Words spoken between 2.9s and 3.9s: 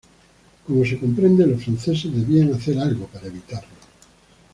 para evitarlo.